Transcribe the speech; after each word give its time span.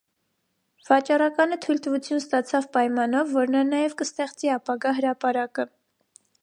Վաճառականը 0.87 1.59
թույլտվություն 1.65 2.21
ստացավ 2.23 2.67
պայմանով, 2.79 3.37
որ 3.41 3.55
նա 3.57 3.65
նաև 3.75 3.97
կստեղծի 4.01 4.53
ապագա 4.59 4.97
հրապարակը։ 5.01 5.73